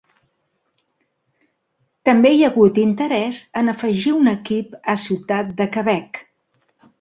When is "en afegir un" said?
3.61-4.33